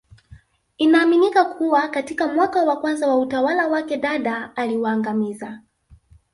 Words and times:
Inaaminika 0.77 1.45
kuwa 1.45 1.87
katika 1.87 2.27
mwaka 2.27 2.63
wa 2.63 2.75
kwanza 2.79 3.07
wa 3.07 3.17
utawala 3.17 3.67
wake 3.67 3.97
Dada 3.97 4.55
aliwaangamiza 4.55 5.61